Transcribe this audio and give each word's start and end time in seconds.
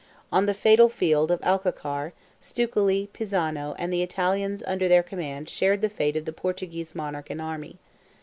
On 0.31 0.47
the 0.47 0.55
fatal 0.55 0.89
field 0.89 1.29
of 1.29 1.39
Alcacar, 1.43 2.13
Stukely, 2.41 3.09
Pisano, 3.13 3.75
and 3.77 3.93
the 3.93 4.01
Italians 4.01 4.63
under 4.65 4.87
their 4.87 5.03
command 5.03 5.47
shared 5.47 5.81
the 5.81 5.89
fate 5.89 6.17
of 6.17 6.25
the 6.25 6.33
Portuguese 6.33 6.95
monarch 6.95 7.29
and 7.29 7.39
army. 7.39 7.77